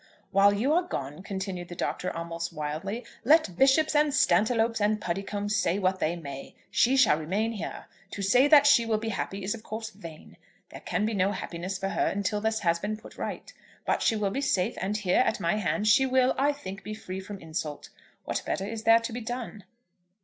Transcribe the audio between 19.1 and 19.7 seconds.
be done?"